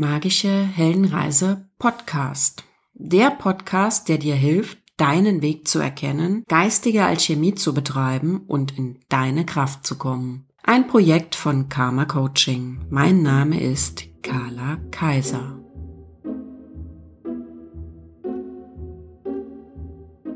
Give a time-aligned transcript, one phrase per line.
[0.00, 2.62] Magische Heldenreise Podcast.
[2.94, 9.00] Der Podcast, der dir hilft, deinen Weg zu erkennen, geistige Alchemie zu betreiben und in
[9.08, 10.46] deine Kraft zu kommen.
[10.62, 12.86] Ein Projekt von Karma Coaching.
[12.90, 15.58] Mein Name ist Carla Kaiser.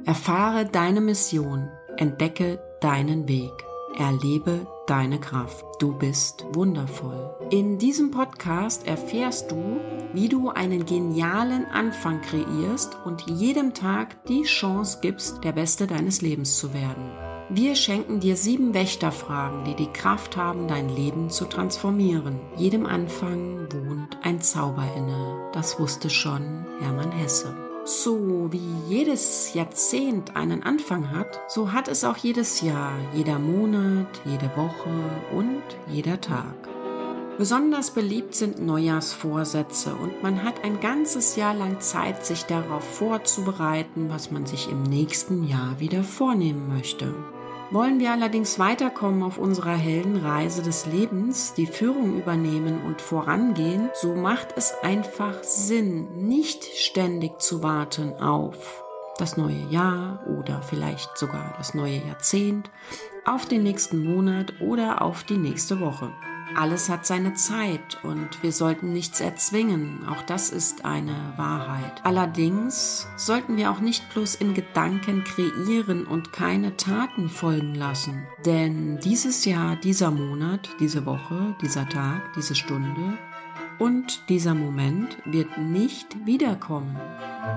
[0.04, 1.68] Erfahre deine Mission,
[1.98, 3.52] entdecke deinen Weg,
[3.96, 5.64] erlebe deine Kraft.
[5.78, 7.34] Du bist wundervoll.
[7.50, 9.80] In diesem Podcast erfährst du,
[10.12, 16.22] wie du einen genialen Anfang kreierst und jedem Tag die Chance gibst, der Beste deines
[16.22, 17.10] Lebens zu werden.
[17.48, 22.40] Wir schenken dir sieben Wächterfragen, die die Kraft haben, dein Leben zu transformieren.
[22.56, 25.50] Jedem Anfang wohnt ein Zauber inne.
[25.52, 27.54] Das wusste schon Hermann Hesse.
[27.84, 34.06] So wie jedes Jahrzehnt einen Anfang hat, so hat es auch jedes Jahr, jeder Monat,
[34.24, 34.90] jede Woche
[35.36, 36.54] und jeder Tag.
[37.38, 44.10] Besonders beliebt sind Neujahrsvorsätze und man hat ein ganzes Jahr lang Zeit, sich darauf vorzubereiten,
[44.10, 47.12] was man sich im nächsten Jahr wieder vornehmen möchte.
[47.72, 54.14] Wollen wir allerdings weiterkommen auf unserer Heldenreise des Lebens, die Führung übernehmen und vorangehen, so
[54.14, 58.84] macht es einfach Sinn, nicht ständig zu warten auf
[59.16, 62.70] das neue Jahr oder vielleicht sogar das neue Jahrzehnt,
[63.24, 66.12] auf den nächsten Monat oder auf die nächste Woche.
[66.56, 70.06] Alles hat seine Zeit und wir sollten nichts erzwingen.
[70.08, 72.00] Auch das ist eine Wahrheit.
[72.04, 78.26] Allerdings sollten wir auch nicht bloß in Gedanken kreieren und keine Taten folgen lassen.
[78.44, 83.18] Denn dieses Jahr, dieser Monat, diese Woche, dieser Tag, diese Stunde
[83.82, 86.96] und dieser Moment wird nicht wiederkommen.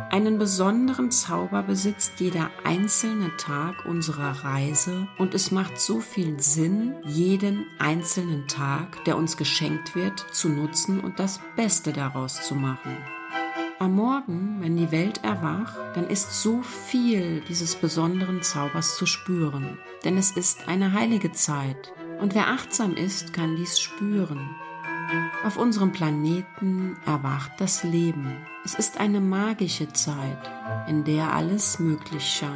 [0.10, 6.96] Einen besonderen Zauber besitzt jeder einzelne Tag unserer Reise und es macht so viel Sinn,
[7.06, 12.98] jeden einzelnen Tag, der uns geschenkt wird, zu nutzen und das Beste daraus zu machen.
[13.78, 19.78] Am Morgen, wenn die Welt erwacht, dann ist so viel dieses besonderen Zaubers zu spüren,
[20.04, 24.56] denn es ist eine heilige Zeit und wer achtsam ist, kann dies spüren.
[25.44, 28.38] Auf unserem Planeten erwacht das Leben.
[28.64, 30.52] Es ist eine magische Zeit,
[30.88, 32.52] in der alles möglich scheint.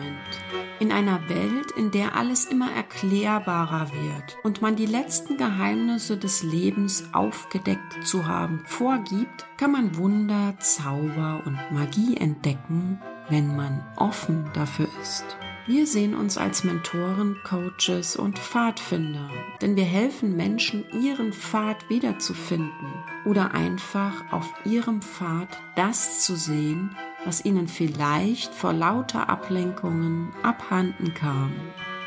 [0.80, 6.42] In einer Welt, in der alles immer erklärbarer wird und man die letzten Geheimnisse des
[6.42, 13.00] Lebens aufgedeckt zu haben vorgibt, kann man Wunder, Zauber und Magie entdecken,
[13.30, 15.38] wenn man offen dafür ist.
[15.66, 19.30] Wir sehen uns als Mentoren, Coaches und Pfadfinder,
[19.62, 22.88] denn wir helfen Menschen, ihren Pfad wiederzufinden
[23.26, 31.14] oder einfach auf ihrem Pfad das zu sehen, was ihnen vielleicht vor lauter Ablenkungen abhanden
[31.14, 31.52] kam.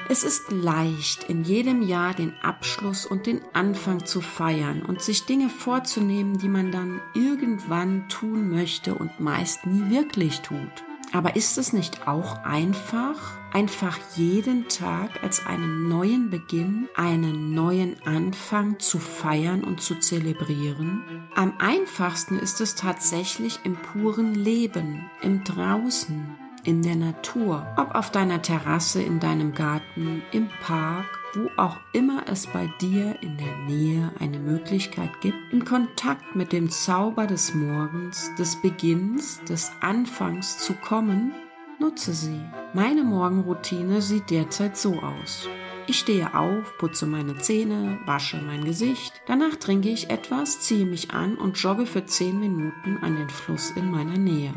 [0.09, 5.27] Es ist leicht, in jedem Jahr den Abschluss und den Anfang zu feiern und sich
[5.27, 10.85] Dinge vorzunehmen, die man dann irgendwann tun möchte und meist nie wirklich tut.
[11.13, 17.97] Aber ist es nicht auch einfach, einfach jeden Tag als einen neuen Beginn, einen neuen
[18.07, 21.29] Anfang zu feiern und zu zelebrieren?
[21.35, 28.11] Am einfachsten ist es tatsächlich im puren Leben, im Draußen, in der Natur, ob auf
[28.11, 33.57] deiner Terrasse, in deinem Garten, im Park wo auch immer es bei dir in der
[33.67, 40.59] Nähe eine Möglichkeit gibt, in Kontakt mit dem Zauber des Morgens, des Beginns, des Anfangs
[40.59, 41.33] zu kommen,
[41.79, 42.41] nutze sie.
[42.75, 45.49] Meine Morgenroutine sieht derzeit so aus.
[45.89, 51.11] Ich stehe auf, putze meine Zähne, wasche mein Gesicht, danach trinke ich etwas, ziehe mich
[51.11, 54.55] an und jogge für 10 Minuten an den Fluss in meiner Nähe.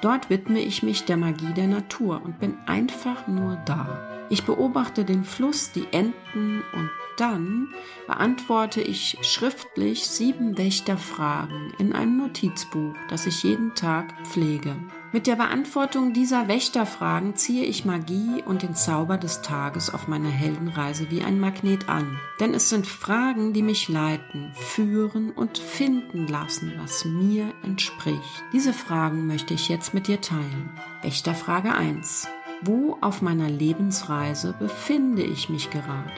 [0.00, 4.26] Dort widme ich mich der Magie der Natur und bin einfach nur da.
[4.30, 7.68] Ich beobachte den Fluss, die Enten und dann
[8.06, 14.76] beantworte ich schriftlich sieben Wächterfragen in einem Notizbuch, das ich jeden Tag pflege.
[15.10, 20.28] Mit der Beantwortung dieser Wächterfragen ziehe ich Magie und den Zauber des Tages auf meiner
[20.28, 22.20] Heldenreise wie ein Magnet an.
[22.40, 28.44] Denn es sind Fragen, die mich leiten, führen und finden lassen, was mir entspricht.
[28.52, 30.68] Diese Fragen möchte ich jetzt mit dir teilen.
[31.00, 32.28] Wächterfrage 1.
[32.60, 36.12] Wo auf meiner Lebensreise befinde ich mich gerade?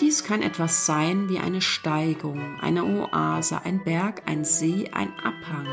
[0.00, 5.68] Dies kann etwas sein wie eine Steigung, eine Oase, ein Berg, ein See, ein Abhang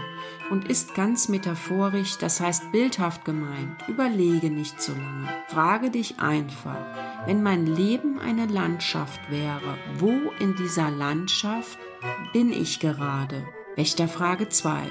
[0.51, 3.87] und ist ganz metaphorisch, das heißt bildhaft gemeint.
[3.87, 5.27] Überlege nicht so lange.
[5.47, 6.77] Frage dich einfach,
[7.25, 11.79] wenn mein Leben eine Landschaft wäre, wo in dieser Landschaft
[12.33, 13.47] bin ich gerade?
[13.75, 14.83] Wächterfrage 2.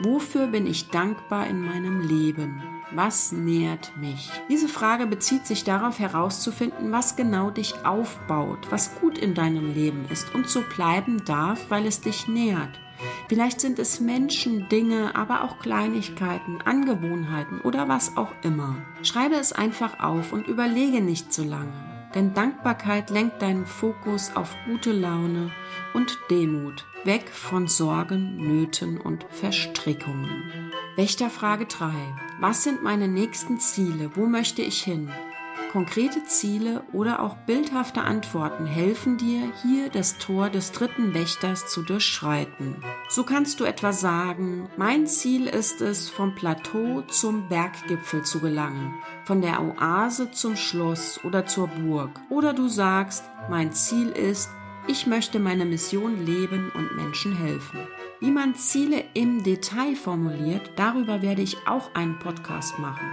[0.00, 2.62] Wofür bin ich dankbar in meinem Leben?
[2.94, 4.30] Was nährt mich?
[4.50, 10.04] Diese Frage bezieht sich darauf herauszufinden, was genau dich aufbaut, was gut in deinem Leben
[10.10, 12.78] ist und so bleiben darf, weil es dich nährt.
[13.28, 18.76] Vielleicht sind es Menschen, Dinge, aber auch Kleinigkeiten, Angewohnheiten oder was auch immer.
[19.02, 21.91] Schreibe es einfach auf und überlege nicht zu lange.
[22.14, 25.50] Denn Dankbarkeit lenkt deinen Fokus auf gute Laune
[25.94, 30.72] und Demut, weg von Sorgen, Nöten und Verstrickungen.
[30.96, 31.90] Wächterfrage 3.
[32.38, 34.10] Was sind meine nächsten Ziele?
[34.14, 35.10] Wo möchte ich hin?
[35.72, 41.80] Konkrete Ziele oder auch bildhafte Antworten helfen dir, hier das Tor des dritten Wächters zu
[41.80, 42.76] durchschreiten.
[43.08, 48.92] So kannst du etwa sagen, mein Ziel ist es, vom Plateau zum Berggipfel zu gelangen,
[49.24, 52.10] von der Oase zum Schloss oder zur Burg.
[52.28, 54.50] Oder du sagst, mein Ziel ist,
[54.88, 57.78] ich möchte meine Mission leben und Menschen helfen.
[58.22, 63.04] Wie man Ziele im Detail formuliert, darüber werde ich auch einen Podcast machen.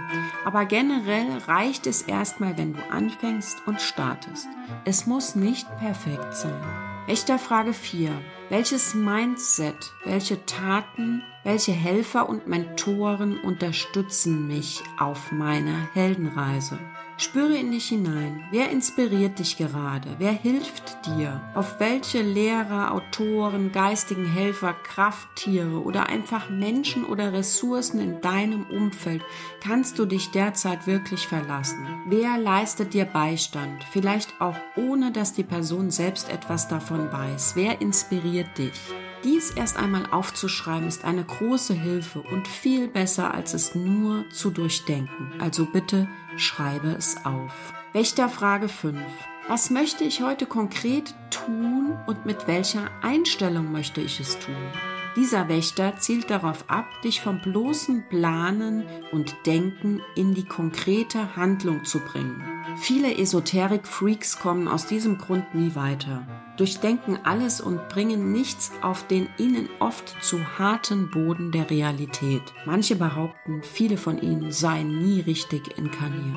[0.44, 4.46] Aber generell reicht es erstmal, wenn du anfängst und startest.
[4.84, 6.62] Es muss nicht perfekt sein.
[7.08, 8.12] Echter Frage 4.
[8.50, 16.78] Welches Mindset, welche Taten, welche Helfer und Mentoren unterstützen mich auf meiner Heldenreise?
[17.20, 18.44] Spüre in dich hinein.
[18.50, 20.08] Wer inspiriert dich gerade?
[20.16, 21.38] Wer hilft dir?
[21.54, 29.22] Auf welche Lehrer, Autoren, geistigen Helfer, Krafttiere oder einfach Menschen oder Ressourcen in deinem Umfeld
[29.62, 31.86] kannst du dich derzeit wirklich verlassen?
[32.06, 33.84] Wer leistet dir Beistand?
[33.92, 37.52] Vielleicht auch ohne, dass die Person selbst etwas davon weiß.
[37.54, 38.80] Wer inspiriert dich?
[39.22, 44.50] Dies erst einmal aufzuschreiben ist eine große Hilfe und viel besser, als es nur zu
[44.50, 45.32] durchdenken.
[45.38, 47.52] Also bitte schreibe es auf.
[47.92, 48.98] Wächterfrage 5.
[49.48, 54.54] Was möchte ich heute konkret tun und mit welcher Einstellung möchte ich es tun?
[55.16, 61.84] Dieser Wächter zielt darauf ab, dich vom bloßen Planen und Denken in die konkrete Handlung
[61.84, 62.42] zu bringen.
[62.76, 66.22] Viele Esoterik-Freaks kommen aus diesem Grund nie weiter,
[66.60, 72.42] durchdenken alles und bringen nichts auf den ihnen oft zu harten Boden der Realität.
[72.66, 76.36] Manche behaupten, viele von ihnen seien nie richtig inkarniert.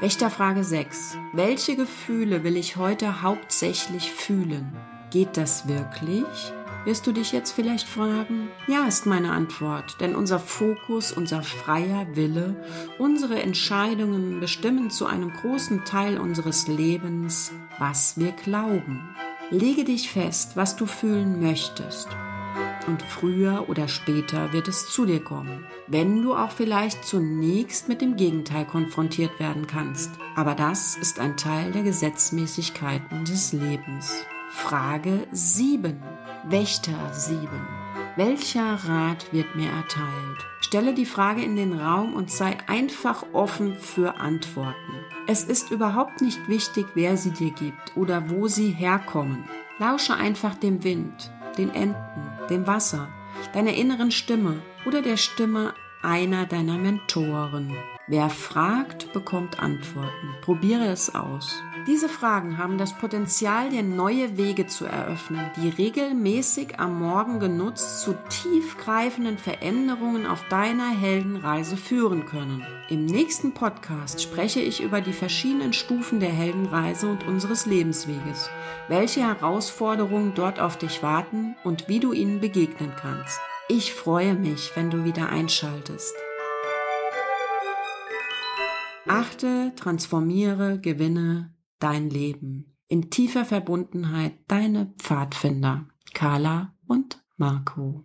[0.00, 1.18] Wächterfrage 6.
[1.32, 4.70] Welche Gefühle will ich heute hauptsächlich fühlen?
[5.10, 6.52] Geht das wirklich?
[6.84, 8.48] Wirst du dich jetzt vielleicht fragen?
[8.68, 12.54] Ja, ist meine Antwort, denn unser Fokus, unser freier Wille,
[12.98, 19.16] unsere Entscheidungen bestimmen zu einem großen Teil unseres Lebens, was wir glauben.
[19.50, 22.08] Lege dich fest, was du fühlen möchtest.
[22.88, 28.00] Und früher oder später wird es zu dir kommen, wenn du auch vielleicht zunächst mit
[28.00, 30.10] dem Gegenteil konfrontiert werden kannst.
[30.34, 34.12] Aber das ist ein Teil der Gesetzmäßigkeiten des Lebens.
[34.50, 36.02] Frage 7.
[36.48, 37.85] Wächter 7.
[38.16, 40.46] Welcher Rat wird mir erteilt?
[40.62, 44.94] Stelle die Frage in den Raum und sei einfach offen für Antworten.
[45.26, 49.44] Es ist überhaupt nicht wichtig, wer sie dir gibt oder wo sie herkommen.
[49.78, 53.06] Lausche einfach dem Wind, den Enten, dem Wasser,
[53.52, 57.76] deiner inneren Stimme oder der Stimme einer deiner Mentoren.
[58.08, 60.36] Wer fragt, bekommt Antworten.
[60.40, 61.60] Probiere es aus.
[61.88, 68.02] Diese Fragen haben das Potenzial, dir neue Wege zu eröffnen, die regelmäßig am Morgen genutzt
[68.02, 72.64] zu tiefgreifenden Veränderungen auf deiner Heldenreise führen können.
[72.88, 78.50] Im nächsten Podcast spreche ich über die verschiedenen Stufen der Heldenreise und unseres Lebensweges,
[78.86, 83.40] welche Herausforderungen dort auf dich warten und wie du ihnen begegnen kannst.
[83.68, 86.14] Ich freue mich, wenn du wieder einschaltest.
[89.16, 92.76] Achte, transformiere, gewinne dein Leben.
[92.86, 98.04] In tiefer Verbundenheit deine Pfadfinder, Carla und Marco.